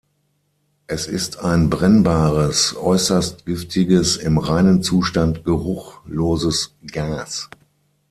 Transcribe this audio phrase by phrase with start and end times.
[0.87, 7.51] Es ist ein brennbares, äußerst giftiges, im reinen Zustand geruchloses Gas.